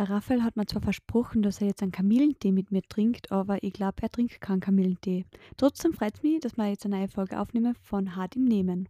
[0.00, 3.62] Der Raphael hat mir zwar versprochen, dass er jetzt einen Kamillentee mit mir trinkt, aber
[3.62, 5.26] ich glaube, er trinkt keinen Kamillentee.
[5.58, 8.88] Trotzdem freut es mich, dass wir jetzt eine neue Folge aufnehmen von Hart im Nehmen.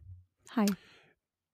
[0.54, 0.66] Hi.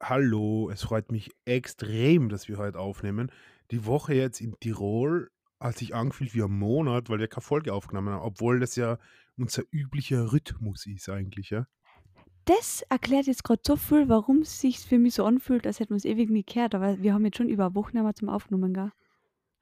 [0.02, 3.32] Hallo, es freut mich extrem, dass wir heute aufnehmen.
[3.70, 7.72] Die Woche jetzt in Tirol hat sich angefühlt wie ein Monat, weil wir keine Folge
[7.72, 8.98] aufgenommen haben, obwohl das ja
[9.38, 11.66] unser üblicher Rhythmus ist eigentlich, ja.
[12.44, 15.94] Das erklärt jetzt gerade so viel, warum es sich für mich so anfühlt, als hätten
[15.94, 16.74] wir es ewig nicht gehört.
[16.74, 18.92] Aber wir haben jetzt schon über eine Woche nicht mehr zum Aufgenommen, gell?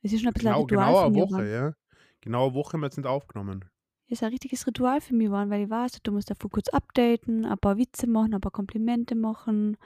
[0.05, 1.75] Es ist schon ein bisschen ein Genau, Ritual genau für eine mich Woche, ja.
[2.21, 3.65] Genau eine Woche haben wir jetzt nicht aufgenommen.
[4.07, 6.69] Es ist ein richtiges Ritual für mich geworden, weil ich weiß, du musst davor kurz
[6.69, 9.77] updaten, ein paar Witze machen, ein paar Komplimente machen.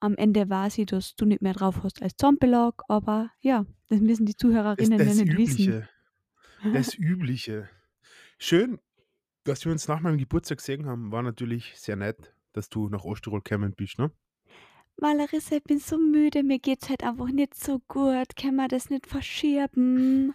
[0.00, 4.00] Am Ende weiß ich, dass du nicht mehr drauf hast als Zombielag, aber ja, das
[4.00, 4.34] müssen die
[4.78, 5.74] Das, Zuhörerinnen ja das nicht wissen.
[5.74, 5.88] Übliche,
[6.72, 7.70] das Übliche.
[8.38, 8.80] Schön,
[9.44, 13.04] dass wir uns nach meinem Geburtstag gesehen haben, war natürlich sehr nett, dass du nach
[13.04, 14.12] Osttirol gekommen bist, ne?
[14.98, 18.34] Malerissa, ich bin so müde, mir geht's halt einfach nicht so gut.
[18.40, 20.34] Können wir das nicht verschieben?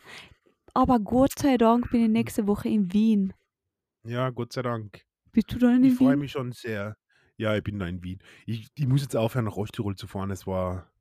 [0.74, 3.34] Aber Gott sei Dank bin ich nächste Woche in Wien.
[4.04, 5.04] Ja, Gott sei Dank.
[5.32, 6.20] Bist du Ich in freue Wien?
[6.20, 6.96] mich schon sehr.
[7.38, 8.20] Ja, ich bin da in Wien.
[8.46, 10.30] Ich, ich muss jetzt aufhören, nach Osttirol zu fahren.
[10.32, 10.92] Es war,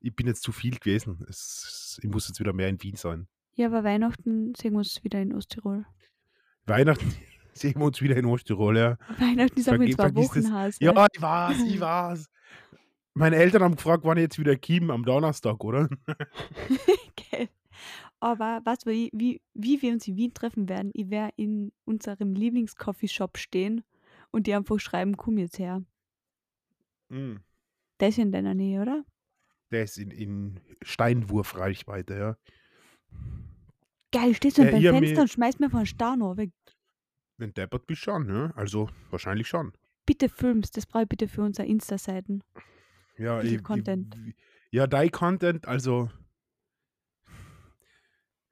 [0.00, 1.24] ich bin jetzt zu viel gewesen.
[1.28, 3.26] Es, ich muss jetzt wieder mehr in Wien sein.
[3.54, 5.84] Ja, aber Weihnachten sehen wir uns wieder in Osttirol.
[6.66, 7.12] Weihnachten
[7.54, 8.96] sehen wir uns wieder in Osttirol, ja.
[9.18, 10.78] Weihnachten ist aber in zwei Wochen, das.
[10.78, 12.26] Ja, ich weiß, ich weiß.
[13.14, 15.88] Meine Eltern haben gefragt, wann ich jetzt wieder Kim am Donnerstag, oder?
[17.16, 17.48] Gell.
[18.20, 20.90] Aber weißt du, wie, wie, wir uns in Wien treffen werden?
[20.94, 23.82] Ich werde in unserem Lieblings-Coffeeshop stehen
[24.30, 25.82] und die einfach schreiben, komm jetzt her.
[27.08, 27.36] Mm,
[27.98, 29.04] Das ist in deiner Nähe, oder?
[29.72, 32.36] Der ist in, in Steinwurfreichweite, ja.
[34.12, 36.50] Geil, stehst du Äh, beim Fenster mir, und schmeißt mir von Stano weg.
[37.38, 38.52] wenn deppert bist schon, ja.
[38.54, 39.72] Also wahrscheinlich schon.
[40.06, 42.42] Bitte filmst, das brauche ich bitte für unsere Insta-Seiten.
[43.20, 44.16] Ja, Bisschen ich, ich, Content.
[44.70, 46.10] ja, dein Content, also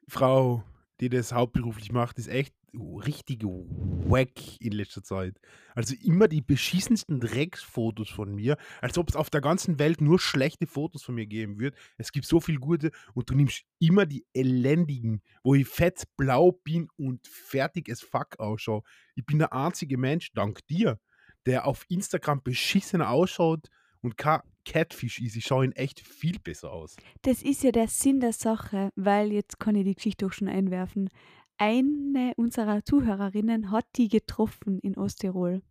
[0.06, 0.62] Frau,
[1.00, 5.40] die das hauptberuflich macht, ist echt richtig wack in letzter Zeit.
[5.74, 10.20] Also immer die beschissensten Drecksfotos von mir, als ob es auf der ganzen Welt nur
[10.20, 11.74] schlechte Fotos von mir geben wird.
[11.96, 16.52] Es gibt so viel gute und du nimmst immer die elendigen, wo ich fett blau
[16.52, 18.82] bin und fertig as fuck ausschaue.
[19.14, 21.00] Ich bin der einzige Mensch, dank dir,
[21.46, 23.70] der auf Instagram beschissen ausschaut
[24.02, 25.34] und kein Catfish ist.
[25.36, 26.96] Ich schaue ihn echt viel besser aus.
[27.22, 30.48] Das ist ja der Sinn der Sache, weil jetzt kann ich die Geschichte auch schon
[30.48, 31.08] einwerfen.
[31.56, 35.62] Eine unserer Zuhörerinnen hat die getroffen in Osttirol.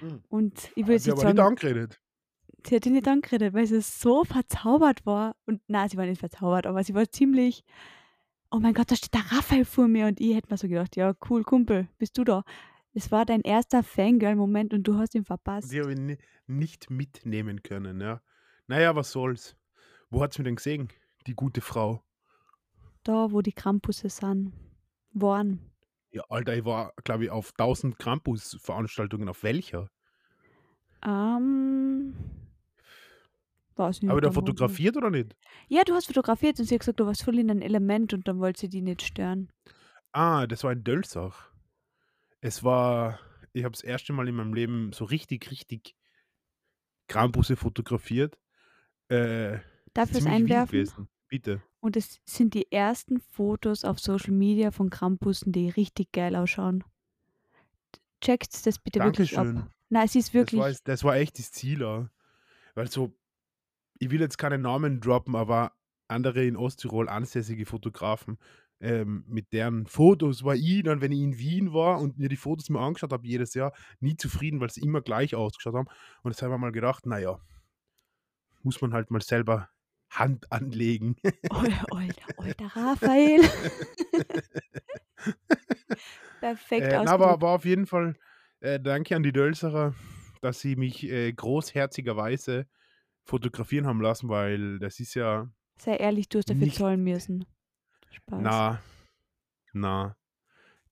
[0.00, 0.22] Hm.
[0.28, 2.00] Und ich würde Hat sie aber nicht sagen, angeredet.
[2.66, 5.34] sie hat ihn nicht angeredet, weil sie so verzaubert war.
[5.44, 7.64] Und nein, sie war nicht verzaubert, aber sie war ziemlich,
[8.52, 10.06] oh mein Gott, da steht der Raphael vor mir.
[10.06, 12.44] Und ich hätte mir so gedacht, ja, cool, Kumpel, bist du da?
[12.98, 15.70] Es war dein erster Fangirl-Moment und du hast ihn verpasst.
[15.70, 18.20] die habe ich ni- nicht mitnehmen können, ja.
[18.66, 19.54] Naja, was soll's.
[20.10, 20.88] Wo hat's mir denn gesehen,
[21.28, 22.02] die gute Frau?
[23.04, 24.52] Da, wo die Krampusse sind.
[25.12, 25.60] Waren.
[26.10, 29.28] Ja, Alter, ich war, glaube ich, auf 1000 Campus-Veranstaltungen.
[29.28, 29.88] Auf welcher?
[31.06, 32.14] Ähm,
[33.76, 35.36] weiß nicht, Habe ich da fotografiert oder nicht?
[35.68, 38.26] Ja, du hast fotografiert und sie hat gesagt, du warst voll in ein Element und
[38.26, 39.52] dann wollte sie die nicht stören.
[40.10, 41.52] Ah, das war in Dölsach.
[42.40, 43.18] Es war,
[43.52, 45.94] ich habe das erste Mal in meinem Leben so richtig, richtig
[47.08, 48.38] Krampusse fotografiert.
[49.08, 49.58] Äh,
[49.94, 50.72] Darf ich wild einwerfen?
[50.72, 51.08] gewesen.
[51.28, 51.62] Bitte.
[51.80, 56.84] Und es sind die ersten Fotos auf Social Media von Krampussen, die richtig geil ausschauen.
[58.20, 59.44] Checkt das bitte wirklich ab.
[59.46, 59.70] Dankeschön.
[59.90, 60.60] Nein, es ist Das war, wirklich.
[60.76, 61.84] es- das war echt das Ziel.
[61.84, 62.08] auch.
[62.74, 63.16] Weil so,
[63.98, 65.72] ich will jetzt keine Namen droppen, aber
[66.08, 68.38] andere in Osttirol ansässige Fotografen,
[68.80, 72.36] ähm, mit deren Fotos war ich dann, wenn ich in Wien war und mir die
[72.36, 75.88] Fotos mir angeschaut habe, jedes Jahr, nie zufrieden, weil sie immer gleich ausgeschaut haben.
[76.22, 77.40] Und jetzt habe ich mal gedacht, naja,
[78.62, 79.68] muss man halt mal selber
[80.10, 81.16] Hand anlegen.
[81.50, 83.40] Alter, alter, alter Raphael.
[86.40, 88.16] Perfekt Äh, na, aber war auf jeden Fall
[88.60, 89.94] äh, danke an die Dölserer,
[90.40, 92.66] dass sie mich äh, großherzigerweise
[93.24, 97.44] fotografieren haben lassen, weil das ist ja Sei ehrlich, du hast dafür nicht, zahlen müssen.
[98.18, 98.42] Spaß.
[98.42, 98.82] na,
[99.72, 100.16] na,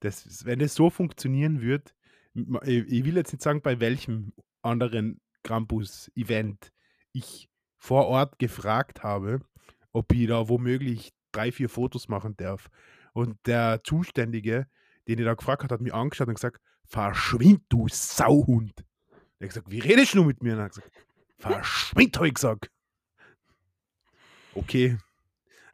[0.00, 1.94] das, wenn das so funktionieren wird,
[2.34, 4.32] ich will jetzt nicht sagen, bei welchem
[4.62, 6.72] anderen Krampus-Event
[7.12, 9.40] ich vor Ort gefragt habe,
[9.92, 12.68] ob ich da womöglich drei, vier Fotos machen darf.
[13.12, 14.66] Und der Zuständige,
[15.08, 18.84] den ich da gefragt hat, hat mich angeschaut und gesagt, verschwind, du Sauhund.
[19.38, 20.52] Er hat gesagt, wie redest du mit mir?
[20.52, 20.90] Und er hat gesagt,
[21.38, 22.70] verschwind, habe ich gesagt.
[24.54, 24.98] Okay.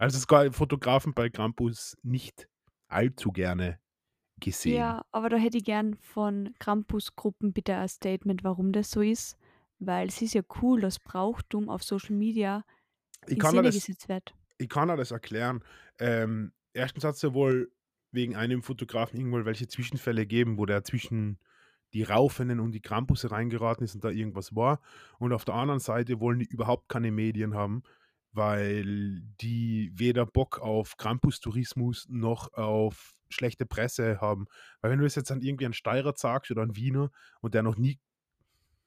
[0.02, 2.48] Also es gab Fotografen bei Krampus nicht
[2.88, 3.78] allzu gerne
[4.40, 4.74] gesehen.
[4.76, 9.36] Ja, aber da hätte ich gern von Krampus-Gruppen bitte ein Statement, warum das so ist.
[9.78, 12.64] Weil es ist ja cool, dass Brauchtum auf Social Media
[13.28, 14.34] Ich kann, Szene das, gesetzt wird.
[14.58, 15.62] ich kann das erklären.
[16.00, 17.70] Ähm, erstens hat es ja wohl
[18.10, 21.38] wegen einem Fotografen irgendwo welche Zwischenfälle geben, wo der zwischen
[21.92, 24.80] die Raufenden und die Krampusse reingeraten ist und da irgendwas war.
[25.20, 27.84] Und auf der anderen Seite wollen die überhaupt keine Medien haben,
[28.32, 34.46] weil die weder Bock auf Krampus-Tourismus noch auf schlechte Presse haben.
[34.80, 37.62] Weil wenn du es jetzt an irgendwie einen Steirer sagst oder einen Wiener und der
[37.62, 37.98] noch nie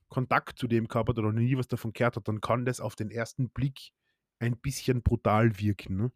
[0.10, 2.80] Kontakt zu dem gehabt hat oder noch nie was davon gehört hat, dann kann das
[2.80, 3.92] auf den ersten Blick
[4.40, 5.98] ein bisschen brutal wirken.
[5.98, 6.12] Ne?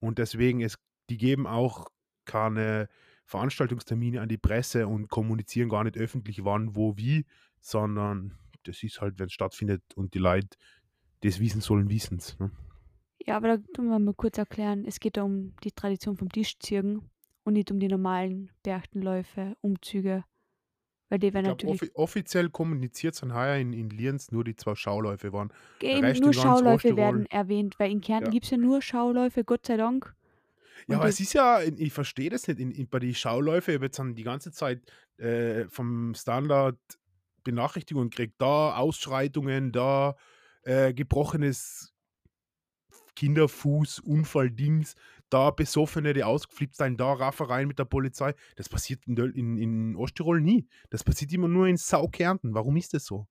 [0.00, 0.78] Und deswegen, ist,
[1.10, 1.88] die geben auch
[2.24, 2.88] keine
[3.24, 7.26] Veranstaltungstermine an die Presse und kommunizieren gar nicht öffentlich, wann, wo, wie,
[7.60, 10.56] sondern das ist halt, wenn es stattfindet und die Leute
[11.26, 12.38] das wissen sollen, wissen es.
[12.38, 12.50] Ne?
[13.26, 14.84] Ja, aber da tun wir mal kurz erklären.
[14.86, 17.10] Es geht da um die Tradition vom Tischzirgen
[17.44, 20.24] und nicht um die normalen Berchtenläufe, Umzüge.
[21.08, 24.74] Weil die werden natürlich offi offiziell kommuniziert sind heuer in, in Lienz nur die zwei
[24.74, 25.52] Schauläufe waren.
[25.80, 28.32] Eben nur Schauläufe werden erwähnt, weil in Kärnten Ja.
[28.32, 30.14] gibt es ja nur Schauläufe, Gott sei Dank.
[30.88, 33.72] Ja, Und aber es ist ja, ich verstehe das nicht, in, in, bei den Schauläufen,
[33.72, 34.82] ich habe jetzt dann die ganze Zeit
[35.18, 36.78] äh, vom Standard
[37.44, 40.16] Benachrichtigungen gekriegt, da Ausschreitungen, da
[40.64, 41.94] äh, gebrochenes
[43.14, 44.94] Kinderfuß, Unfalldings,
[45.30, 48.34] da Besoffene, die ausgeflippt sein, da Raffereien mit der Polizei.
[48.56, 50.66] Das passiert in, in, in Osttirol nie.
[50.90, 52.54] Das passiert immer nur in Saukärnten.
[52.54, 53.26] Warum ist das so?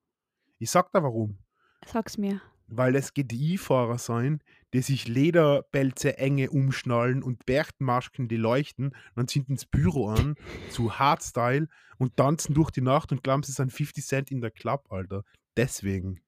[0.59, 1.37] Ich sag da warum.
[1.85, 2.41] Sag's mir.
[2.67, 4.41] Weil es GDI-Fahrer sein,
[4.73, 10.35] die sich Lederbälze enge umschnallen und Berchtmasken, die leuchten, dann sind ins Büro an,
[10.69, 14.51] zu Hardstyle und tanzen durch die Nacht und glauben, sie sind 50 Cent in der
[14.51, 15.23] Club, Alter.
[15.57, 16.21] Deswegen.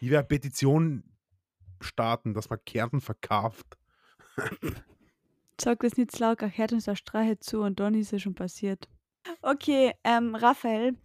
[0.00, 1.04] Ich werde Petition
[1.80, 3.78] starten, dass man Kärnten verkauft.
[5.60, 8.36] Sag das nicht zu laut, hört uns der Streiche zu und dann ist es schon
[8.36, 8.88] passiert.
[9.42, 10.96] Okay, ähm, Raphael,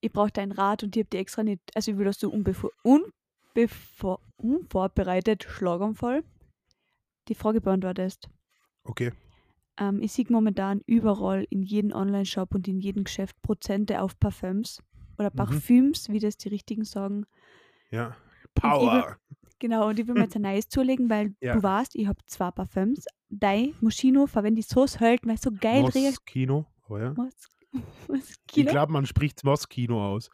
[0.00, 2.30] ich brauche deinen Rat und ich habe dir extra nicht, also ich will, dass du
[2.30, 6.22] unbevor, unbevor, unvorbereitet, Schlaganfall,
[7.28, 8.28] die Frage beantwortest.
[8.88, 9.12] Okay.
[9.78, 14.80] Ähm, ich sehe momentan überall in jedem Online-Shop und in jedem Geschäft Prozente auf Parfüms
[15.18, 15.36] oder Mhm.
[15.36, 17.26] Parfüms, wie das die richtigen sagen.
[17.90, 18.16] Ja.
[18.54, 19.16] Power.
[19.58, 21.54] Genau, und ich will mir jetzt ein neues zulegen, weil Ja.
[21.54, 23.04] du weißt, ich habe zwei Parfüms.
[23.28, 25.94] Dein Moschino verwende ich so selten, weil es so geil riecht.
[26.18, 26.66] Moskino.
[26.88, 27.16] Oh ja.
[27.16, 27.34] Was?
[28.08, 28.34] Was?
[28.54, 30.28] Ich glaube, man spricht Moskino aus.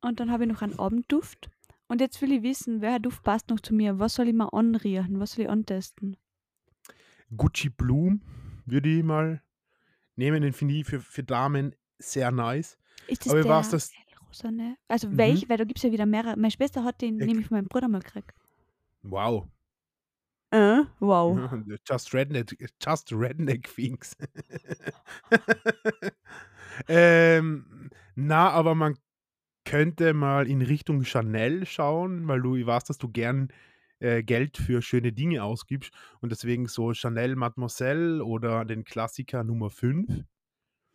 [0.00, 1.50] Und dann habe ich noch einen Abendduft.
[1.86, 3.98] Und jetzt will ich wissen, welcher Duft passt noch zu mir?
[3.98, 5.20] Was soll ich mal anriechen?
[5.20, 6.16] Was soll ich antesten?
[7.36, 8.22] Gucci Bloom
[8.66, 9.42] würde ich mal
[10.16, 10.42] nehmen.
[10.42, 12.76] Den finde ich für, für Damen sehr nice.
[13.06, 13.92] Ist das Aber der weiß,
[14.30, 14.76] dass- hellrosane?
[14.88, 15.16] Also Mhm.
[15.18, 15.48] welch?
[15.48, 16.36] Weil da gibt es ja wieder mehrere.
[16.36, 18.32] Meine Schwester hat den Ich- nämlich von meinem Bruder mal gekriegt.
[19.02, 19.46] Wow.
[20.52, 21.36] Äh, wow.
[21.88, 24.16] Just Redneck, just Redneck Things.
[26.88, 28.96] ähm, na, aber man
[29.64, 33.48] könnte mal in Richtung Chanel schauen, weil du, ich weiß, dass du gern
[34.00, 39.70] äh, Geld für schöne Dinge ausgibst und deswegen so Chanel Mademoiselle oder den Klassiker Nummer
[39.70, 40.24] 5.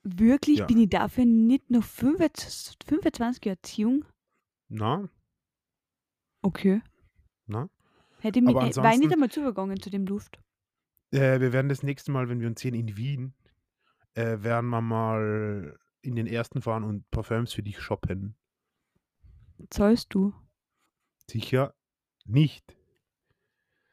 [0.07, 0.65] Wirklich Ja.
[0.67, 4.05] bin ich dafür nicht noch 25 25 Jahre zu jung?
[4.69, 5.09] Na,
[6.43, 6.81] Okay.
[7.47, 7.69] na.
[8.19, 10.39] Hätte ich mich, äh, war ich nicht einmal zugegangen zu dem Duft.
[11.11, 13.33] Äh, wir werden das nächste Mal, wenn wir uns sehen in Wien,
[14.13, 18.35] äh, werden wir mal in den ersten fahren und Parfüms für dich shoppen.
[19.71, 20.33] Zahlst du?
[21.29, 21.73] Sicher
[22.25, 22.75] nicht.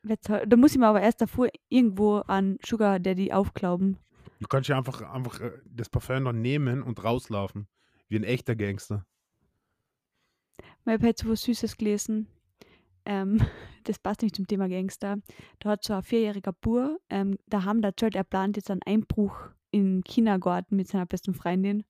[0.03, 3.99] Da muss ich mir aber erst davor irgendwo an Sugar Daddy aufglauben.
[4.43, 7.69] Du kannst ja einfach, einfach äh, das Parfüm dann nehmen und rauslaufen.
[8.09, 9.07] Wie ein echter Gangster.
[10.85, 12.27] Ich habe heute so was Süßes gelesen.
[13.05, 13.41] Ähm,
[13.85, 15.19] das passt nicht zum Thema Gangster.
[15.61, 18.83] Da hat so ein vierjähriger Bur, ähm, da haben der erzählt, er plant jetzt einen
[18.85, 19.37] Einbruch
[19.71, 21.85] im Kindergarten mit seiner besten Freundin.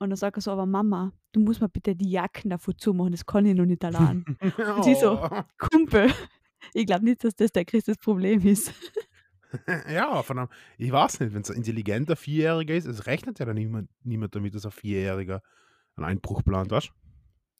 [0.00, 3.12] Und dann sagt er so, aber Mama, du musst mir bitte die Jacken davor zumachen,
[3.12, 4.24] das kann ich noch nicht allein.
[4.82, 5.40] sie so- Oh.
[5.58, 6.12] Kumpel,
[6.74, 8.72] ich glaube nicht, dass das der Christus Problem ist.
[9.88, 13.46] ja, von einem, ich weiß nicht, wenn es ein intelligenter Vierjähriger ist, es rechnet ja
[13.46, 15.42] dann niemand, niemand damit, dass ein Vierjähriger
[15.96, 16.92] einen Einbruch plant, weißt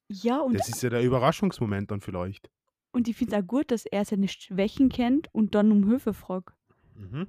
[0.08, 2.50] Ja, und, Das ist ja der Überraschungsmoment dann vielleicht.
[2.92, 6.14] und ich finde es auch gut, dass er seine Schwächen kennt und dann um Hilfe
[6.14, 6.54] fragt.
[6.94, 7.28] Mhm.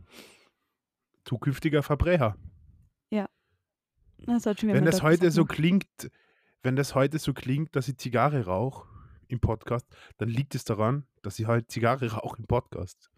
[1.26, 2.36] Zukünftiger Verbrecher.
[4.26, 6.12] Das hat schon Wenn das heute gesagt, so klingt,
[6.62, 8.88] wenn das heute so klingt, dass ich Zigarre rauche
[9.28, 9.86] im Podcast,
[10.18, 13.10] dann liegt es daran, dass ich heute Zigarre rauche im Podcast.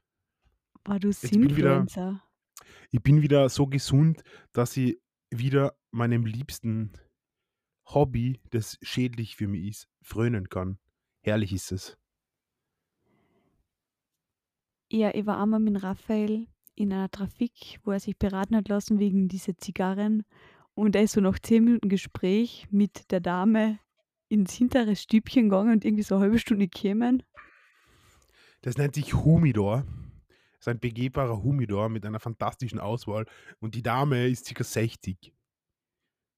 [0.84, 1.86] Boah, du bin ich wieder-.
[2.92, 4.24] Ich bin wieder so gesund,
[4.54, 6.92] dass ich wieder meinem liebsten
[7.86, 10.78] Hobby, das schädlich für mich ist, frönen kann.
[11.24, 11.98] Herrlich ist es.
[14.92, 19.00] Ja, ich war einmal mit Raphael in einer Trafik, wo er sich beraten hat lassen
[19.00, 20.24] wegen dieser Zigarren.
[20.74, 23.80] Und er ist so nach zehn Minuten Gespräch mit der Dame
[24.30, 27.24] ins hintere Stübchen gegangen und irgendwie so eine halbe Stunde gekommen.
[28.62, 29.86] Das nennt sich Humidor.
[30.62, 33.25] Das ist ein begehbarer Humidor mit einer fantastischen Auswahl.
[33.60, 34.63] Und die Dame ist ca.
[34.63, 35.34] 60.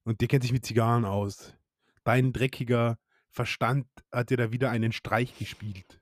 [0.06, 1.58] Und die kennt sich mit Zigarren aus.
[2.06, 2.98] Dein dreckiger
[3.32, 6.00] Verstand hat dir da wieder einen Streich gespielt.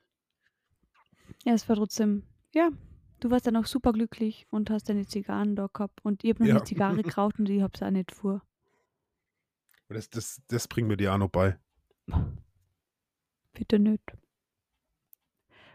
[1.46, 2.24] Ja, es war trotzdem,
[2.54, 2.70] ja,
[3.22, 6.06] du warst dann auch super glücklich und hast deine Zigarren da gehabt.
[6.06, 6.56] Und ich habe noch Ja.
[6.58, 8.44] eine Zigarre geraucht und ich habe es auch nicht vor.
[9.90, 11.58] Das, das, das bringen wir dir auch noch bei.
[13.54, 14.04] Bitte nicht.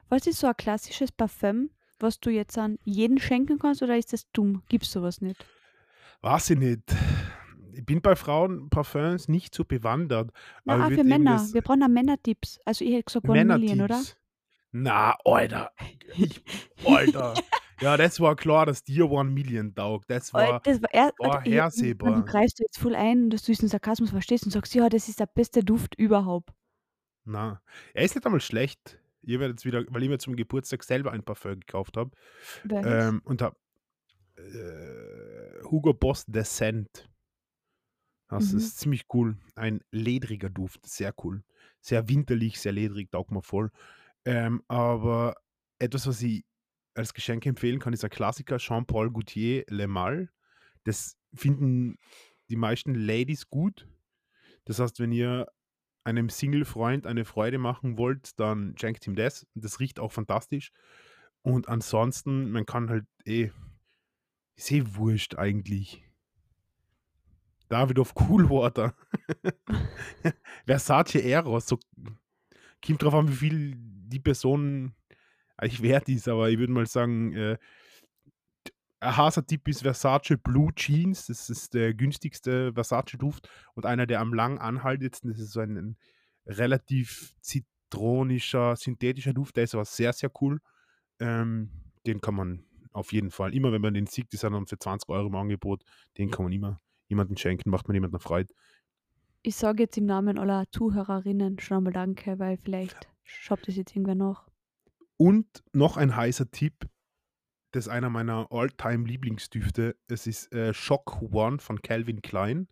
[0.09, 4.13] Was ist so ein klassisches Parfüm, was du jetzt an jeden schenken kannst oder ist
[4.13, 4.63] das dumm?
[4.69, 5.45] Gibt's sowas nicht?
[6.23, 6.83] Weiß ich nicht.
[7.73, 10.31] Ich bin bei Frauenparfums nicht so bewandert.
[10.65, 11.47] Na, aber ich für Männer.
[11.53, 12.59] Wir brauchen auch Männertipps.
[12.65, 14.03] Also ich hätte gesagt One Million, oder?
[14.73, 15.73] Na, Alter.
[16.85, 17.35] Alter.
[17.81, 20.11] ja, das war klar, dass dir One Million taugt.
[20.11, 20.61] Das war.
[20.61, 22.15] das war er, war hersehbar.
[22.15, 25.21] Du greifst jetzt voll ein, dass du diesen Sarkasmus verstehst und sagst, ja, das ist
[25.21, 26.51] der beste Duft überhaupt.
[27.25, 27.61] Na,
[27.93, 28.99] er ist nicht einmal schlecht.
[29.27, 32.13] Ich werde jetzt wieder, weil ich mir zum Geburtstag selber ein Parfum gekauft habe
[32.83, 33.57] ähm, und habe
[34.37, 37.09] äh, Hugo Boss Descent.
[38.29, 38.59] Das Mhm.
[38.59, 39.37] ist ziemlich cool.
[39.55, 41.45] Ein ledriger Duft, sehr cool.
[41.81, 43.71] Sehr winterlich, sehr ledrig, taugt mir voll.
[44.25, 45.37] Ähm, aber
[45.79, 46.45] etwas, was ich
[46.95, 50.31] als Geschenk empfehlen kann, ist ein Klassiker, Jean-Paul Gaultier Le Mal.
[50.85, 51.99] Das finden
[52.49, 53.89] die meisten Ladies gut.
[54.65, 55.47] Das heißt, wenn ihr
[56.07, 59.47] einem Single-Freund eine Freude machen wollt, dann schenkt ihm das.
[59.55, 60.71] Das riecht auch fantastisch.
[61.43, 63.51] Und ansonsten, man kann halt eh,
[64.55, 66.05] ist eh wurscht eigentlich.
[67.69, 68.95] David of Coolwater.
[70.67, 71.67] Versace Eros.
[71.67, 71.81] So,
[72.85, 74.95] kommt drauf an, wie viel die Person
[75.57, 77.59] eigentlich wert ist, aber ich würde mal sagen, äh,
[79.01, 81.27] ein heißer Tipp ist Versace Blue Jeans.
[81.27, 85.31] Das ist der günstigste Versace-Duft und einer der am lang anhaltendsten.
[85.31, 85.97] Das ist so ein, ein
[86.47, 89.57] relativ zitronischer, synthetischer Duft.
[89.57, 90.61] Der ist aber sehr, sehr cool.
[91.19, 91.71] Ähm,
[92.07, 94.79] den kann man auf jeden Fall, immer wenn man den sieht, ist er dann für
[94.79, 95.85] 20 Euro im Angebot.
[96.17, 98.55] Den kann man immer jemandem schenken, macht man jemandem Freude.
[99.43, 103.95] Ich sage jetzt im Namen aller Zuhörerinnen schon einmal Danke, weil vielleicht schaut das jetzt
[103.95, 104.49] irgendwer noch.
[105.19, 106.89] Und noch ein heißer Tipp,
[107.73, 109.97] das ist einer meiner All-Time-Lieblingsdüfte.
[110.09, 112.69] Es ist äh, Shock One von Calvin Klein.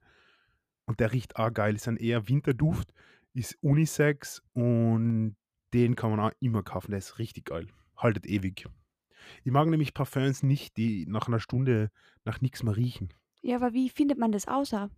[0.86, 1.74] Und der riecht auch geil.
[1.74, 2.92] Ist ein eher Winterduft,
[3.32, 5.36] ist Unisex und
[5.72, 6.90] den kann man auch immer kaufen.
[6.90, 7.66] Der ist richtig geil.
[7.96, 8.66] Haltet ewig.
[9.42, 11.90] Ich mag nämlich Parfums nicht, die nach einer Stunde
[12.24, 13.12] nach nichts mehr riechen.
[13.42, 14.90] Ja, aber wie findet man das außer?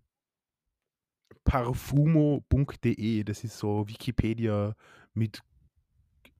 [1.44, 4.74] Parfumo.de, das ist so Wikipedia
[5.14, 5.42] mit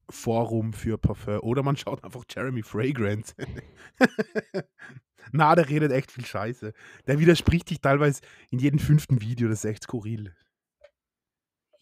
[0.08, 1.40] Forum für Parfum.
[1.40, 3.34] Oder man schaut einfach Jeremy Fragrance.
[5.32, 6.72] Na, der redet echt viel Scheiße.
[7.06, 10.34] Der widerspricht sich teilweise in jedem fünften Video, das ist echt skurril.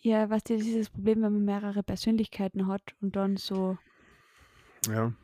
[0.00, 3.78] Ja, was ist das Problem, wenn man mehrere Persönlichkeiten hat und dann so.
[4.86, 5.14] Ja.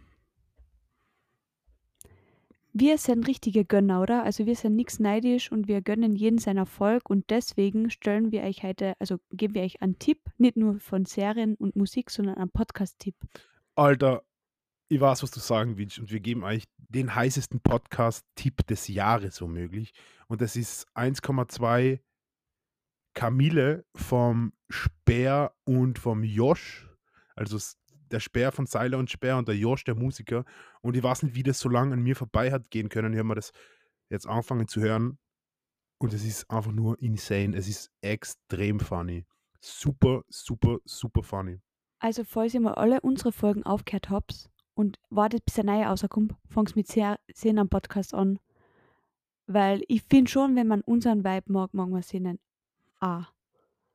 [2.73, 4.23] Wir sind richtige Gönner, oder?
[4.23, 8.43] Also wir sind nichts neidisch und wir gönnen jeden seinen Erfolg und deswegen stellen wir
[8.43, 12.37] euch heute, also geben wir euch einen Tipp, nicht nur von Serien und Musik, sondern
[12.37, 13.17] einen Podcast-Tipp.
[13.75, 14.23] Alter,
[14.89, 15.99] ich weiß, was du sagen willst.
[15.99, 19.93] Und wir geben eigentlich den heißesten Podcast-Tipp des Jahres womöglich.
[20.29, 22.01] Und das ist 1,2
[23.15, 26.89] Kamille vom Speer und vom Josh.
[27.35, 27.57] Also
[28.13, 30.45] der Speer von Seiler und Speer und der Josh, der Musiker.
[30.83, 33.13] Und ich weiß nicht, wie das so lange an mir vorbei hat gehen können.
[33.13, 33.53] Ich habe mir das
[34.09, 35.19] jetzt angefangen zu hören.
[35.99, 37.57] Und es ist einfach nur insane.
[37.57, 39.27] Es ist extrem funny.
[39.61, 41.61] Super, super, super funny.
[41.99, 46.35] Also falls ihr mal alle unsere Folgen aufgehört habt und wartet, bis eine neue rauskommt,
[46.49, 48.39] fangt mit Ser- Serien am Podcast an.
[49.47, 52.39] Weil ich finde schon, wenn man unseren Vibe mag, mag man Serien
[53.01, 53.27] ah.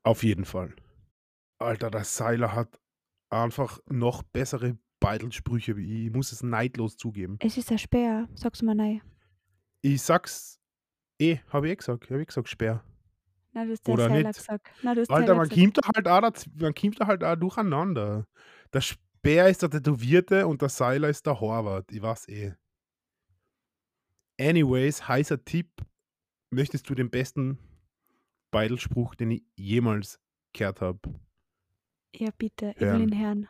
[0.04, 0.76] Auf jeden Fall.
[1.58, 2.80] Alter, der Seiler hat
[3.44, 6.06] einfach noch bessere Beitelsprüche wie ich.
[6.08, 7.38] Ich muss es neidlos zugeben.
[7.40, 9.02] Es ist ein Speer, sagst du mal nein.
[9.82, 10.60] Ich sag's
[11.20, 12.10] eh, habe ich eh gesagt.
[12.10, 12.84] Habe ich gesagt, Speer.
[13.54, 14.38] Na, du hast der Oder Seiler nicht.
[14.38, 14.68] gesagt.
[14.82, 16.22] Na, du hast Alter, man kommt halt auch,
[16.60, 18.28] man kommt da halt auch durcheinander.
[18.74, 21.92] Der Speer ist der Tätowierte und der Seiler ist der Horvath.
[21.92, 22.54] Ich weiß eh.
[24.40, 25.70] Anyways, heißer Tipp.
[26.50, 27.58] Möchtest du den besten
[28.52, 30.20] Beitelspruch, den ich jemals
[30.54, 31.00] gehört habe?
[32.20, 33.02] Ja, bitte, ich Hören.
[33.02, 33.50] will ihn hören.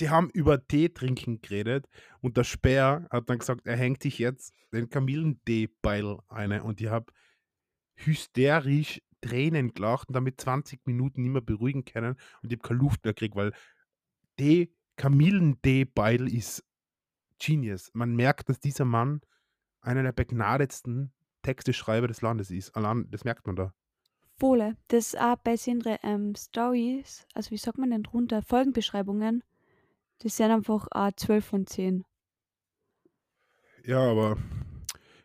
[0.00, 1.88] die haben über Tee trinken geredet
[2.20, 6.88] und der Speer hat dann gesagt, er hängt sich jetzt den Kamillentee-Beil eine und ich
[6.88, 7.12] habe
[7.96, 12.80] hysterisch Tränen gelacht und damit 20 Minuten nicht mehr beruhigen können und ich habe keine
[12.80, 13.52] Luft mehr gekriegt, weil
[14.36, 16.64] Tee, Kamillentee-Beil ist
[17.40, 17.90] Genius.
[17.94, 19.20] Man merkt, dass dieser Mann
[19.80, 21.12] einer der begnadetsten
[21.42, 22.74] Texteschreiber des Landes ist.
[22.76, 23.74] Allein, das merkt man da.
[24.40, 29.42] Wohle, das auch bei seinen ähm, Stories, also wie sagt man denn drunter, Folgenbeschreibungen,
[30.18, 32.04] Das sind einfach auch 12 von 10.
[33.84, 34.36] Ja, aber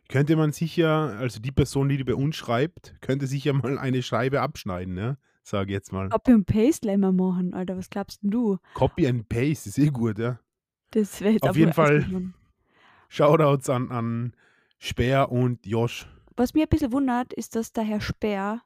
[0.08, 4.40] könnte man sicher, also die Person, die bei uns schreibt, könnte sicher mal eine Scheibe
[4.40, 5.18] abschneiden, ne?
[5.42, 6.08] Sag jetzt mal.
[6.08, 7.76] Copy und Paste mal machen, Alter.
[7.76, 8.56] Was glaubst denn du?
[8.72, 10.38] Copy and Paste ist eh gut, ja.
[10.92, 12.32] Das wäre Auf jeden Fall.
[13.08, 14.32] Shoutouts an, an
[14.78, 16.08] Speer und Josh.
[16.36, 18.62] Was mir ein bisschen wundert, ist, dass der Herr Speer,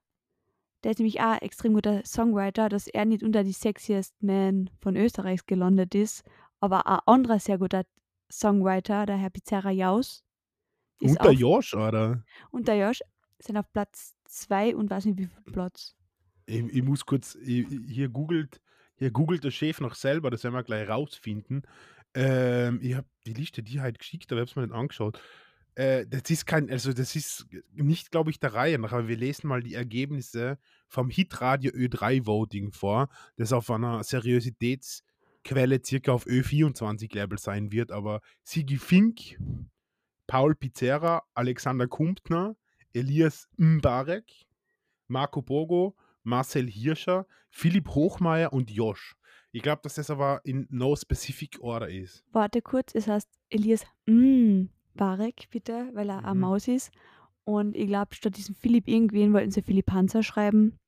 [0.84, 4.70] der ist nämlich auch ein extrem guter Songwriter, dass er nicht unter die Sexiest Man
[4.80, 6.24] von Österreichs gelandet ist,
[6.60, 7.84] aber ein anderer sehr guter
[8.30, 10.24] Songwriter, der Herr Pizarra Jaus,
[11.00, 12.22] ist Und der auf, Josh, oder?
[12.50, 13.00] und der Josh
[13.38, 15.94] sind auf Platz 2 und weiß nicht wie viel Platz.
[16.46, 18.60] Ich, ich muss kurz, ich, hier googelt,
[18.96, 21.62] hier googelt der Chef noch selber, das werden wir gleich rausfinden.
[22.14, 25.20] Ähm, ich habe die Liste, die halt geschickt, aber ich habe es mir nicht angeschaut.
[25.78, 29.16] Äh, das ist kein, also das ist nicht, glaube ich, der Reihe nach, aber wir
[29.16, 30.58] lesen mal die Ergebnisse
[30.88, 37.92] vom Hitradio Ö3 Voting vor, das auf einer Seriositätsquelle circa auf Ö24 Level sein wird,
[37.92, 39.38] aber Sigi Fink,
[40.26, 42.56] Paul Pizzerra, Alexander Kumptner,
[42.92, 44.48] Elias Mbarek,
[45.06, 45.94] Marco Bogo,
[46.24, 49.14] Marcel Hirscher, Philipp Hochmeier und Josh.
[49.52, 52.24] Ich glaube, dass das aber in no specific order ist.
[52.32, 54.64] Warte kurz, es heißt Elias mm,
[54.98, 56.40] Barek, bitte, weil er eine Mhm.
[56.40, 56.92] Maus ist.
[57.44, 60.78] Und ich glaube, statt diesem Philipp irgendwen wollten sie Philipp Hanser schreiben.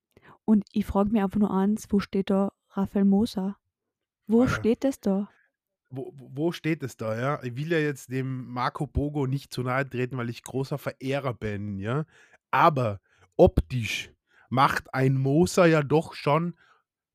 [0.44, 3.56] Und ich frage mich einfach nur eins, wo steht da Raphael Moser?
[4.26, 4.48] Wo Alter.
[4.48, 5.30] steht das da?
[5.90, 7.42] Wo, wo steht es da, ja?
[7.42, 11.34] Ich will ja jetzt dem Marco Bogo nicht zu nahe treten, weil ich großer Verehrer
[11.34, 12.04] bin, ja?
[12.52, 13.00] Aber
[13.36, 14.12] optisch
[14.50, 16.54] macht ein Moser ja doch schon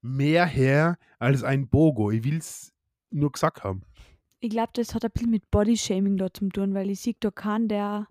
[0.02, 2.12] mehr her als ein Bogo.
[2.12, 2.74] Ich will es
[3.12, 3.84] nur gesagt haben.
[4.46, 7.32] Ich glaube, das hat ein bisschen mit Bodyshaming da zu tun, weil ich sehe da
[7.32, 8.08] keinen, der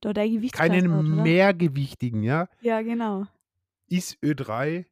[0.00, 1.22] da der Gewichtsklasse Keinen hat, oder?
[1.22, 2.48] mehrgewichtigen, ja?
[2.62, 3.26] Ja, genau.
[3.88, 4.86] Ist Ö3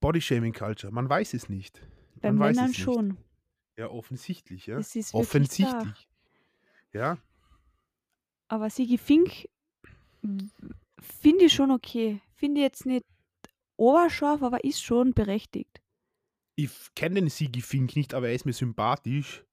[0.00, 0.92] Bodyshaming Culture?
[0.92, 1.82] Man weiß es nicht.
[2.20, 2.80] Bei Man Männern es nicht.
[2.80, 3.16] schon.
[3.76, 4.76] Ja, offensichtlich, ja.
[4.76, 5.18] Das ist wirklich da.
[5.18, 6.08] Offensichtlich.
[6.92, 7.18] Ja,
[8.48, 9.48] Aber Sigi Fink
[11.00, 12.20] finde ich schon okay.
[12.34, 13.04] Finde ich jetzt nicht
[13.76, 15.80] oberscharf, aber ist schon berechtigt.
[16.58, 19.44] Ich kenne den Sigi Fink nicht, aber er ist mir sympathisch,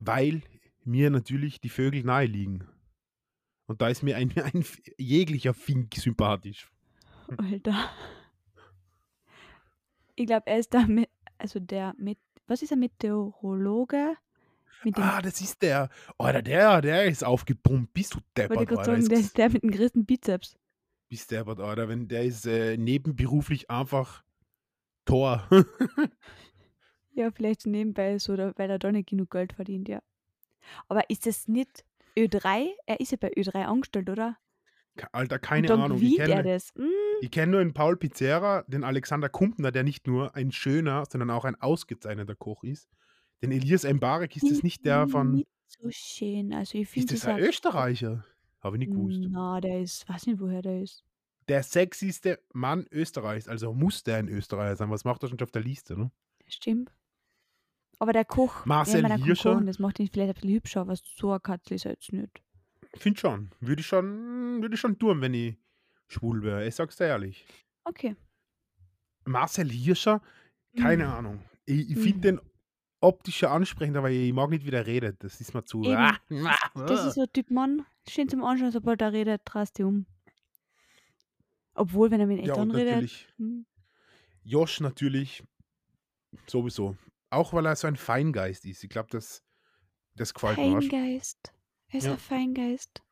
[0.00, 0.42] weil
[0.84, 2.68] mir natürlich die Vögel nahe liegen.
[3.66, 4.64] Und da ist mir ein, ein
[4.98, 6.70] jeglicher Fink sympathisch.
[7.38, 7.90] Alter.
[10.14, 14.14] Ich glaube, er ist da mit, also der mit, was ist er, Meteorologe?
[14.84, 15.88] Mit dem, Ah, das ist der.
[16.18, 17.94] Alter, der, der ist aufgepumpt.
[17.94, 18.92] Bist du wollte deppert, gerade Alter.
[18.96, 20.58] sagen, der, Ist, der mit dem größten Bizeps.
[21.08, 21.88] bist deppert, Alter.
[21.88, 24.22] Wenn der ist äh, nebenberuflich einfach
[25.04, 25.48] Tor.
[27.12, 30.00] Ja, vielleicht nebenbei so, weil er da nicht genug Geld verdient, ja.
[30.88, 31.84] Aber ist das nicht
[32.16, 32.68] Ö3?
[32.86, 34.36] Er ist ja bei Ö3 angestellt, oder?
[35.12, 36.00] Alter, keine Ahnung.
[36.00, 36.74] Ich er kenne das.
[36.76, 36.84] Mm,
[37.20, 41.30] ich kenn nur den Paul Pizzerra, den Alexander Kumpner, der nicht nur ein schöner, sondern
[41.30, 42.88] auch ein ausgezeichneter Koch ist.
[43.42, 45.32] Den Elias Mbarek, ist das Nicht- der von.
[45.32, 46.52] Nicht so schön.
[46.52, 48.24] Also ich Ist das ein Österreicher?
[48.60, 49.20] Habe ich nicht gewusst.
[49.30, 51.02] Na, der ist, weiß nicht, woher der ist.
[51.48, 54.90] Der sexyste Mann Österreichs, also muss der ein Österreicher sein.
[54.90, 56.10] Was macht er schon auf der Liste, ne?
[56.46, 56.92] Stimmt.
[57.98, 59.52] Aber der Koch, Marcel kann Hirscher?
[59.54, 62.42] kochen, das macht ihn vielleicht ein bisschen hübscher, aber so ein Katzel ist jetzt nicht.
[62.94, 63.50] Find schon.
[63.60, 65.56] Würde ich schon, würde ich schon tun, wenn ich
[66.08, 66.66] schwul wäre.
[66.66, 67.44] Ich sag's dir ehrlich.
[67.84, 68.16] Okay.
[69.24, 70.22] Marcel Hirscher,
[70.76, 71.10] keine Mm.
[71.10, 71.44] Ahnung.
[71.66, 72.00] Ich, ich Mhm.
[72.02, 72.40] finde den
[73.00, 75.22] optisch ja ansprechend, aber ich mag nicht, wie der redet.
[75.22, 75.82] Das ist mir zu.
[75.84, 75.94] Eben.
[75.94, 76.16] Ah,
[76.74, 80.06] Das ist so ein Typ Mann, schön zum Anschauen, sobald er redet, drast du um.
[81.80, 82.92] Obwohl, wenn er mit ja, und Eltern redet.
[82.92, 83.28] natürlich.
[83.38, 83.66] hm,
[84.44, 85.42] Josh natürlich
[86.46, 86.96] sowieso.
[87.30, 88.84] Auch weil er so ein Feingeist ist.
[88.84, 89.42] Ich glaube, das,
[90.14, 90.56] das gefällt?
[90.56, 91.52] Feingeist.
[91.88, 92.12] Er ist Ja.
[92.12, 93.02] ein Feingeist.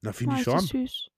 [0.00, 0.60] Na, finde ich schon.
[0.60, 1.08] süß.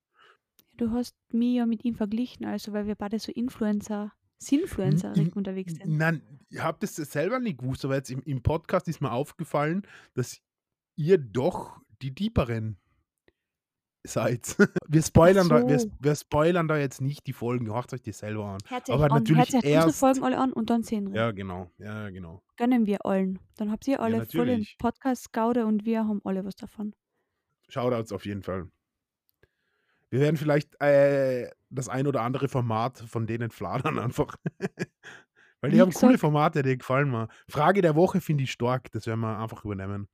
[0.77, 5.75] Du hast mich ja mit ihm verglichen, also weil wir beide so Influencer, Sinfluencer unterwegs
[5.75, 5.97] sind.
[5.97, 9.83] Nein, ich habe das selber nicht gewusst, aber jetzt im, im Podcast ist mir aufgefallen,
[10.15, 10.41] dass
[10.95, 12.79] ihr doch die Dieperen
[14.09, 14.57] seid.
[14.89, 15.89] Wir spoilern, da, wir, so.
[16.01, 18.59] wir spoilern da jetzt nicht die Folgen, hört euch die selber an.
[18.67, 21.13] Hört euch aber an, natürlich hört euch unsere erst- Folgen alle an und dann sehen
[21.13, 21.21] wir.
[21.21, 21.71] Ja, genau.
[21.79, 22.43] Ja, genau.
[22.57, 23.39] Gönnen wir allen.
[23.57, 24.77] Dann habt ihr alle voll den natürlich.
[24.79, 26.95] Podcast-Gaude und wir haben alle was davon.
[27.69, 28.71] Shoutouts auf jeden Fall.
[30.11, 34.37] Wir werden vielleicht äh, das ein oder andere Format von denen fladern einfach.
[35.61, 37.29] Weil die Wie haben coole gesagt- Formate, die gefallen mir.
[37.49, 40.09] Frage der Woche finde ich stark, das werden wir einfach übernehmen.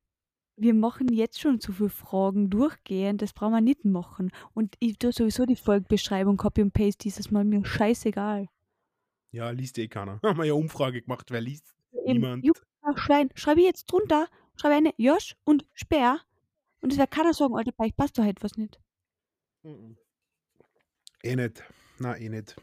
[0.56, 4.30] Wir machen jetzt schon zu viele Fragen durchgehend, das brauchen wir nicht machen.
[4.54, 8.48] Und ich tue sowieso die Folgenbeschreibung Copy und Paste dieses Mal mir scheißegal.
[9.32, 10.20] Ja, liest eh keiner.
[10.22, 11.74] Haben wir ja Umfrage gemacht, wer liest?
[11.92, 12.44] Eben, Niemand.
[12.44, 16.20] Jupp, ach, Schwein, schreibe ich jetzt drunter, schreibe eine Josh und Speer.
[16.80, 18.78] Und es wird keiner sagen, Alter, bei euch passt da halt was nicht.
[21.22, 21.64] Eh nicht.
[21.98, 22.54] Na, eh nicht.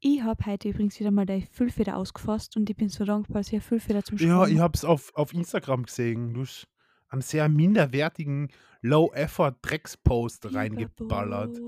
[0.00, 3.48] Ich habe heute übrigens wieder mal deine Füllfeder ausgefasst und ich bin so dankbar, dass
[3.48, 4.62] ich eine Füllfeder zum Ja, Schreiben ich habe.
[4.64, 6.34] habe es auf, auf Instagram gesehen.
[6.34, 6.66] Du hast
[7.08, 8.48] einen sehr minderwertigen
[8.82, 11.58] Low-Effort-Dreckspost reingeballert.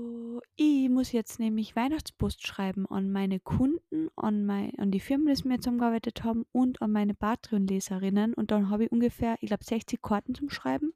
[0.55, 5.47] Ich muss jetzt nämlich Weihnachtspost schreiben an meine Kunden, an, mein, an die Firmen, die
[5.47, 8.33] mir zusammengearbeitet haben und an meine Patreon-Leserinnen.
[8.33, 10.93] Und dann habe ich ungefähr, ich glaube, 60 Karten zum Schreiben.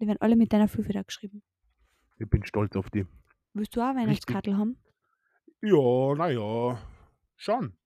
[0.00, 1.42] Die werden alle mit deiner Füllfeder geschrieben.
[2.18, 3.06] Ich bin stolz auf die.
[3.54, 4.76] Willst du auch eine Weihnachtskartel haben?
[5.60, 6.78] Ja, naja,
[7.36, 7.76] schon.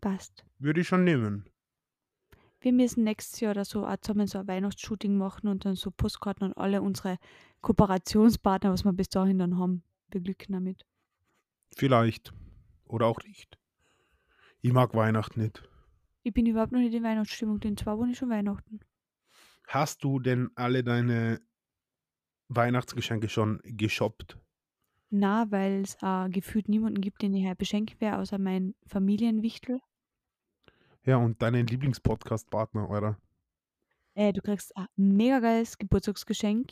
[0.00, 0.44] Passt.
[0.58, 1.48] Würde ich schon nehmen.
[2.60, 5.90] Wir müssen nächstes Jahr oder so auch zusammen so ein Weihnachtsshooting machen und dann so
[5.90, 7.18] Postkarten an alle unsere
[7.60, 10.84] Kooperationspartner, was wir bis dahin dann haben, beglücken damit.
[11.76, 12.32] Vielleicht.
[12.86, 13.58] Oder auch nicht.
[14.60, 15.62] Ich mag Weihnachten nicht.
[16.22, 18.80] Ich bin überhaupt noch nicht in Weihnachtsstimmung, denn zwar wohne ich schon Weihnachten.
[19.66, 21.40] Hast du denn alle deine
[22.48, 24.38] Weihnachtsgeschenke schon geshoppt?
[25.10, 29.80] Na, weil es äh, gefühlt niemanden gibt, den ich hier beschenken werde, außer mein Familienwichtel.
[31.08, 33.16] Ja, und deinen Lieblingspodcast-Partner, oder?
[34.14, 36.70] Äh, du kriegst ein mega geiles Geburtstagsgeschenk,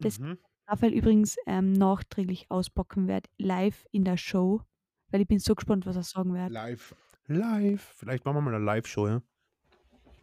[0.00, 0.36] das Mhm.
[0.66, 4.60] Raphael übrigens ähm, nachträglich auspacken wird, live in der Show,
[5.08, 6.50] weil ich bin so gespannt, was er sagen wird.
[6.50, 6.94] Live.
[7.26, 7.94] Live.
[7.96, 9.22] Vielleicht machen wir mal eine Live-Show, ja?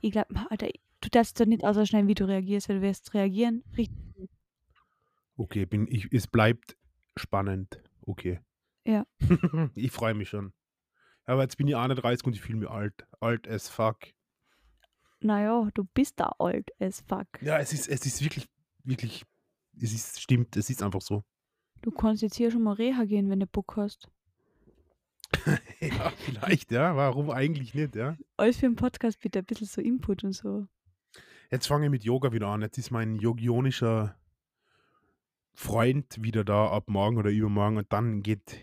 [0.02, 0.70] Ich glaube, Alter,
[1.02, 3.64] du darfst doch nicht ausschneiden, wie du reagierst, weil du wirst reagieren.
[3.76, 4.30] Richtig.
[5.36, 6.78] Okay, bin ich, es bleibt
[7.18, 7.82] spannend.
[8.02, 8.40] Okay.
[8.86, 9.08] Ja.
[9.74, 10.54] ich freue mich schon.
[11.32, 13.08] Aber jetzt bin ich 31 und ich fühle mich alt.
[13.22, 14.00] Alt as fuck.
[15.22, 17.26] Naja, du bist da alt as fuck.
[17.42, 18.50] Ja, es ist, es ist wirklich,
[18.84, 19.24] wirklich,
[19.80, 21.24] es ist, stimmt, es ist einfach so.
[21.82, 24.10] Du kannst jetzt hier schon mal Reha gehen, wenn du Bock hast.
[25.80, 26.98] ja, vielleicht, ja.
[26.98, 28.18] Warum eigentlich nicht, ja?
[28.36, 30.68] Alles für den Podcast bitte, ein bisschen so Input und so.
[31.50, 32.62] Jetzt fange ich mit Yoga wieder an.
[32.62, 34.18] Jetzt ist mein yogionischer
[35.54, 38.60] Freund wieder da ab morgen oder übermorgen und dann geht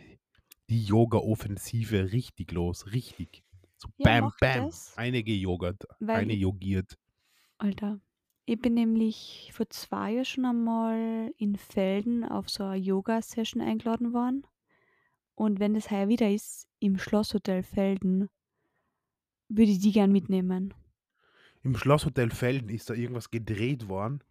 [0.68, 2.92] die Yoga-Offensive richtig los.
[2.92, 3.42] Richtig.
[3.76, 4.66] So Ja, bam, bam.
[4.66, 6.98] das, Eine gejogert, eine ich, yogiert.
[7.58, 8.00] Alter,
[8.44, 14.12] ich bin nämlich vor zwei Jahren schon einmal in Felden auf so eine Yoga-Session eingeladen
[14.12, 14.46] worden.
[15.34, 18.28] Und wenn das heuer wieder ist, im Schlosshotel Felden,
[19.48, 20.74] würde ich die gern mitnehmen.
[21.62, 24.22] Im Schlosshotel Felden ist da irgendwas gedreht worden.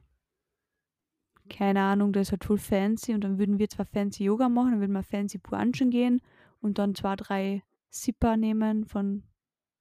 [1.50, 4.72] Keine Ahnung, das ist halt voll fancy und dann würden wir zwar fancy Yoga machen,
[4.72, 6.22] dann würden wir fancy Brunchen gehen
[6.62, 9.24] und dann zwei, drei Sipper nehmen von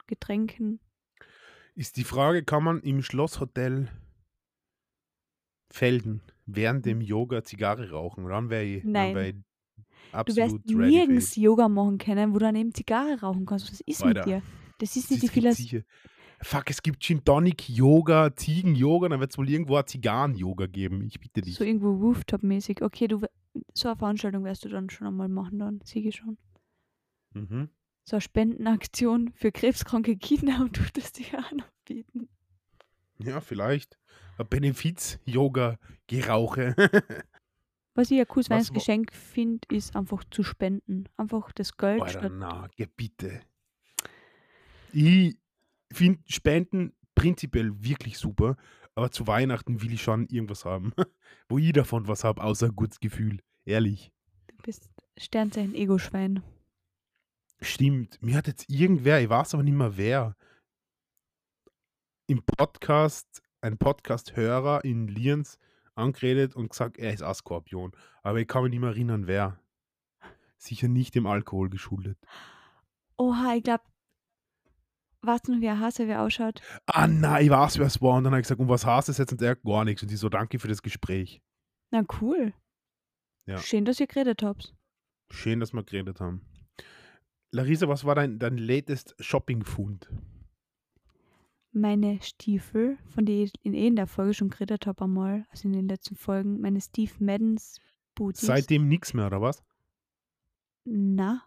[0.07, 0.81] Getränken.
[1.75, 3.89] Ist die Frage, kann man im Schlosshotel
[5.71, 8.27] Felden während dem Yoga Zigarre rauchen?
[8.27, 9.35] Dann wäre ich, dann wär Nein, ich
[10.13, 11.37] du absolut wirst ready für nirgends.
[11.37, 13.71] Yoga machen können, wo du neben Zigarre rauchen kannst.
[13.71, 14.25] Was ist mit Weiter.
[14.25, 14.43] dir?
[14.79, 15.83] Das ist nicht die ist gibt Philos sicher.
[16.43, 20.35] Fuck, es gibt Gin Tonic Yoga, Ziegen Yoga, dann wird es wohl irgendwo ein Zigarren
[20.35, 21.05] Yoga geben.
[21.07, 21.61] Ich bitte so dich.
[21.61, 22.83] irgendwo Rooftop-mäßig.
[22.83, 23.23] Okay, du,
[23.73, 26.37] so eine Veranstaltung wirst du dann schon einmal machen, dann sehe ich schon.
[27.33, 27.71] Mhm.
[28.05, 32.29] So eine Spendenaktion für krebskranke Kinder und du das dir anbieten.
[33.19, 33.99] Ja, vielleicht.
[34.45, 36.75] Benefiz-Yoga-Gerauche.
[37.95, 38.51] Was ich ein cooles.
[38.51, 41.09] Weihnachtsgeschenk finde, ist einfach zu spenden.
[41.17, 43.41] Einfach das Geld Alter, na, geh bitte.
[44.93, 45.39] Ich
[45.97, 48.57] finde Spenden prinzipiell wirklich super,
[48.95, 50.93] aber zu Weihnachten will ich schon irgendwas haben,
[51.49, 53.41] wo ich davon was habe, außer gutes Gefühl.
[53.65, 54.13] Ehrlich.
[54.49, 56.43] Du bist Sternzeichen Ego-Schwein.
[57.61, 58.23] Stimmt.
[58.23, 60.37] Mir hat jetzt irgendwer, ich weiß aber nicht mehr wer,
[62.27, 65.59] im Podcast, ein Podcast-Hörer in Lienz
[65.95, 67.93] angeredet und gesagt, er ist ein Skorpion.
[68.23, 69.59] Aber ich kann mich nicht mehr erinnern, wer.
[70.59, 72.19] Sicher nicht dem Alkohol geschuldet.
[73.17, 73.85] Oha, ich glaube,
[75.27, 76.61] weißt du noch, wie ein Hase wie ausschaut?
[76.87, 78.17] Ah nein, ich weiß, wer es war.
[78.17, 79.33] Und dann habe ich gesagt, und was das jetzt?
[79.33, 80.03] Und er gar nichts.
[80.03, 81.43] Und ich so, danke für das Gespräch.
[81.91, 82.53] Na cool.
[83.47, 83.59] Ja.
[83.59, 84.75] Schön, dass ihr geredet habt.
[85.31, 86.43] Schön, dass wir geredet haben.
[87.53, 90.11] Larissa, was war dein, dein latest Shopping-Fund?
[91.73, 95.69] Meine Stiefel, von denen ich in eh in der Folge schon geredet habe einmal, also
[95.69, 97.81] in den letzten Folgen, meine Steve Maddens
[98.15, 98.47] Booties.
[98.47, 99.63] Seitdem nichts mehr, oder was?
[100.85, 101.43] Na,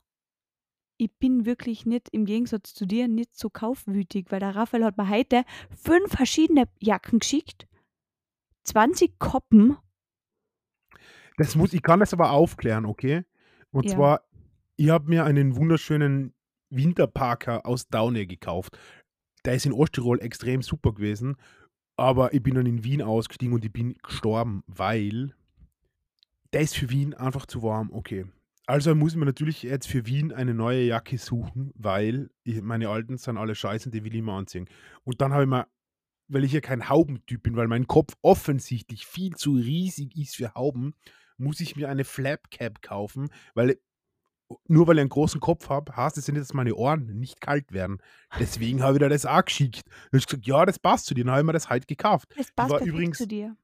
[1.00, 4.98] ich bin wirklich nicht, im Gegensatz zu dir, nicht so kaufwütig, weil der Raphael hat
[4.98, 5.44] mir heute
[5.76, 7.68] fünf verschiedene Jacken geschickt,
[8.66, 9.78] 20 Koppen.
[11.38, 13.24] Das muss, ich kann das aber aufklären, okay?
[13.72, 13.96] Und Ja.
[13.96, 14.30] zwar,
[14.76, 16.34] ich habe mir einen wunderschönen
[16.70, 18.78] Winterparker aus Daune gekauft.
[19.46, 21.38] Der ist in Osttirol extrem super gewesen,
[21.96, 25.34] aber ich bin dann in Wien ausgestiegen und ich bin gestorben, weil
[26.52, 28.26] der ist für Wien einfach zu warm, okay.
[28.70, 32.90] Also muss ich mir natürlich jetzt für Wien eine neue Jacke suchen, weil ich, meine
[32.90, 34.70] alten sind alle scheiße und die will ich immer anziehen.
[35.04, 35.66] Und dann habe ich mir,
[36.28, 40.54] weil ich ja kein Haubentyp bin, weil mein Kopf offensichtlich viel zu riesig ist für
[40.54, 40.94] Hauben,
[41.38, 43.80] muss ich mir eine Flapcap kaufen, weil
[44.68, 47.42] nur weil ich einen großen Kopf habe, heißt es ja nicht, dass meine Ohren nicht
[47.42, 47.98] kalt werden.
[48.40, 49.82] Deswegen habe ich dir das auch geschickt.
[49.88, 51.24] Dann habe ich gesagt, ja, das passt zu dir.
[51.24, 52.36] Dann habe ich mir das halt gekauft.
[52.38, 53.56] Die passt war übrigens zu dir.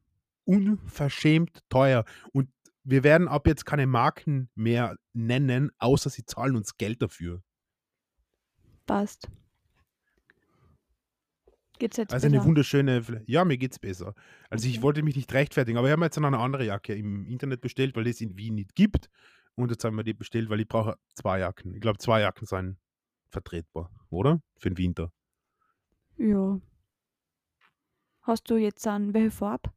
[0.46, 2.06] unverschämt teuer.
[2.32, 2.50] Und
[2.86, 7.41] wir werden ab jetzt keine Marken mehr nennen, außer sie zahlen uns Geld dafür.
[8.86, 9.30] Passt.
[11.78, 12.48] Geht's jetzt Also eine besser?
[12.48, 14.13] wunderschöne, Fl- ja, mir geht's besser.
[14.50, 14.84] Also ich Okay.
[14.84, 17.60] wollte mich nicht rechtfertigen, aber ich habe mir jetzt noch eine andere Jacke im Internet
[17.62, 19.10] bestellt, weil es in Wien nicht gibt.
[19.56, 21.74] Und jetzt haben wir die bestellt, weil ich brauche zwei Jacken.
[21.74, 22.78] Ich glaube, zwei Jacken sind
[23.30, 24.41] vertretbar, oder?
[24.58, 25.12] Für den Winter.
[26.17, 26.62] Ja.
[28.21, 29.71] Hast du jetzt an welche Farbe?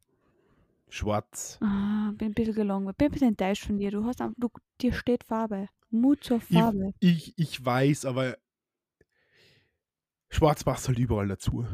[0.89, 1.59] Schwarz.
[1.61, 2.97] Ah, bin ein bisschen gelangweilt.
[2.97, 3.91] Bin ein bisschen enttäuscht von dir.
[3.91, 4.49] Du hast einfach, du,
[4.81, 5.67] dir steht Farbe.
[5.89, 6.93] Mut zur Ich, Farbe.
[6.99, 8.37] ich, ich weiß, aber
[10.29, 11.65] schwarz passt halt überall dazu.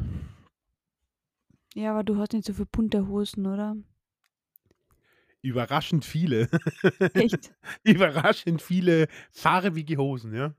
[1.76, 3.76] Ja, aber du hast nicht so viele bunte Hosen, oder?
[5.42, 6.48] Überraschend viele.
[7.14, 7.52] Echt?
[7.84, 10.54] Überraschend viele farbige Hosen, ja?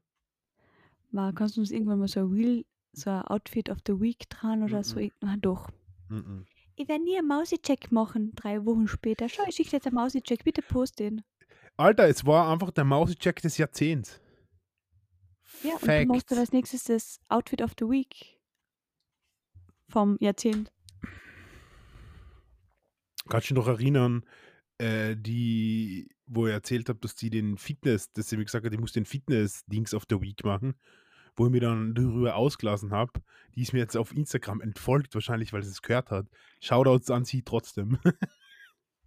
[1.12, 4.30] Mal, kannst du uns irgendwann mal so ein Wheel, so ein Outfit of the Week
[4.30, 5.00] dran oder so?
[5.00, 5.12] Mhm.
[5.22, 5.70] Ah, doch.
[6.10, 6.46] Mhm.
[6.80, 9.28] Ich werde nie einen Mausi-Check machen, drei Wochen später.
[9.28, 10.44] Schau, ich schicke jetzt einen Mausi-Check.
[10.44, 11.24] Bitte post den.
[11.76, 14.22] Alter, es war einfach der Mausecheck des Jahrzehnts.
[15.64, 16.40] Ja, und du machst dann Fact.
[16.40, 18.40] als nächstes das Outfit of the Week
[19.90, 20.72] vom Jahrzehnt.
[23.28, 24.24] Kannst du dich noch erinnern,
[24.78, 28.74] äh, die, wo ich erzählt habe, dass die den Fitness, dass sie mir gesagt hat,
[28.74, 30.76] ich muss den Fitness-Dings auf der Week machen,
[31.38, 33.14] wo ich mir dann darüber ausgelassen habe.
[33.56, 36.28] Die ist mir jetzt auf Instagram entfolgt, wahrscheinlich, weil sie es gehört hat.
[36.60, 37.98] Shoutouts an sie trotzdem.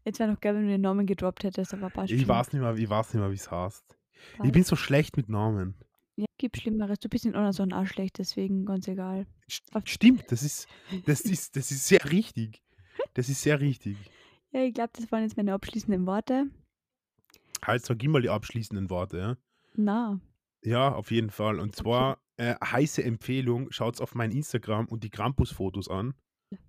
[0.04, 2.62] Jetzt wäre noch geil, wenn du den Namen gedroppt hättest, aber passt ich weiß nicht
[2.62, 3.84] mehr, ich weiß nicht mehr, wie es heißt.
[4.32, 4.52] Ich Passt.
[4.52, 5.74] bin so schlecht mit Namen.
[6.16, 6.98] Ja, gibt Schlimmeres.
[7.00, 9.26] Du bist in einer so ein Arschlecht, deswegen ganz egal.
[9.84, 10.68] Stimmt, das ist,
[11.04, 12.62] das ist, das ist sehr richtig.
[13.14, 13.96] Das ist sehr richtig.
[14.52, 16.46] Ja, ich glaube, das waren jetzt meine abschließenden Worte.
[17.64, 19.36] Halt, sag immer die abschließenden Worte, ja.
[19.76, 20.20] Na,
[20.62, 21.58] Ja, auf jeden Fall.
[21.58, 26.14] Und zwar äh, heiße Empfehlung, schaut's auf mein Instagram und die Krampus-Fotos an.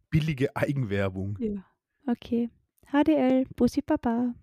[0.10, 1.38] Billige Eigenwerbung.
[1.40, 1.66] ja.
[2.08, 2.50] Okay.
[2.92, 4.34] HDL, Bussi Papa.